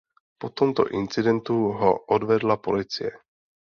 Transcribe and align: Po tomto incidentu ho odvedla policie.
Po 0.39 0.49
tomto 0.61 0.85
incidentu 1.01 1.59
ho 1.83 1.95
odvedla 2.19 2.61
policie. 2.67 3.17